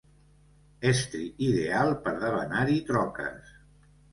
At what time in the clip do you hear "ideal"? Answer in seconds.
1.49-1.93